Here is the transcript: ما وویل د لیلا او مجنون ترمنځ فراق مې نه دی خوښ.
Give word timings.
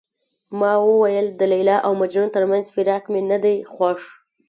ما 0.59 0.71
وویل 0.87 1.27
د 1.31 1.41
لیلا 1.51 1.77
او 1.85 1.91
مجنون 2.01 2.29
ترمنځ 2.35 2.65
فراق 2.75 3.03
مې 3.11 3.21
نه 3.31 3.37
دی 3.43 3.55
خوښ. 3.73 4.01